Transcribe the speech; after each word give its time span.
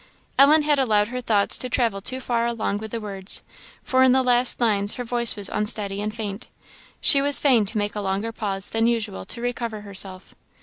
Ellen 0.39 0.63
had 0.63 0.79
allowed 0.79 1.09
her 1.09 1.21
thoughts 1.21 1.59
to 1.59 1.69
travel 1.69 2.01
too 2.01 2.19
far 2.19 2.47
along 2.47 2.79
with 2.79 2.89
the 2.89 2.99
words, 2.99 3.43
for 3.83 4.01
in 4.01 4.13
the 4.13 4.23
last 4.23 4.59
lines 4.59 4.95
her 4.95 5.03
voice 5.03 5.35
was 5.35 5.47
unsteady 5.47 6.01
and 6.01 6.11
faint. 6.11 6.47
She 7.01 7.21
was 7.21 7.37
fain 7.37 7.65
to 7.65 7.77
make 7.77 7.93
a 7.93 8.01
longer 8.01 8.31
pause 8.31 8.71
than 8.71 8.87
usual 8.87 9.25
to 9.25 9.41
recover 9.41 9.81
herself. 9.81 10.33